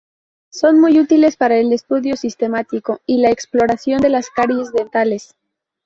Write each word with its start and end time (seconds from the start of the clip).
Son 0.49 0.79
muy 0.81 0.99
útiles 0.99 1.37
para 1.37 1.57
el 1.57 1.71
estudio 1.73 2.15
sistemático 2.17 3.01
y 3.05 3.19
la 3.21 3.29
exploración 3.29 4.01
de 4.01 4.09
las 4.09 4.31
caries 4.31 4.73
dentales. 4.73 5.35